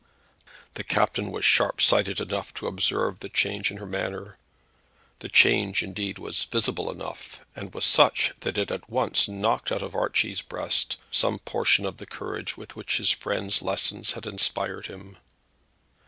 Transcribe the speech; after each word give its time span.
The 0.73 0.83
captain 0.83 1.29
was 1.29 1.45
sharp 1.45 1.79
sighted 1.79 2.19
enough 2.19 2.55
to 2.55 2.65
observe 2.65 3.19
the 3.19 3.29
change 3.29 3.69
in 3.69 3.77
her 3.77 3.85
manner. 3.85 4.39
The 5.19 5.29
change, 5.29 5.83
indeed, 5.83 6.17
was 6.17 6.45
visible 6.45 6.89
enough, 6.89 7.41
and 7.55 7.71
was 7.71 7.85
such 7.85 8.33
that 8.39 8.57
it 8.57 8.71
at 8.71 8.89
once 8.89 9.27
knocked 9.27 9.71
out 9.71 9.83
of 9.83 9.93
Archie's 9.93 10.41
breast 10.41 10.97
some 11.11 11.37
portion 11.37 11.85
of 11.85 11.97
the 11.97 12.07
courage 12.07 12.57
with 12.57 12.75
which 12.75 12.97
his 12.97 13.11
friend's 13.11 13.61
lessons 13.61 14.13
had 14.13 14.25
inspired 14.25 14.87
him. 14.87 15.17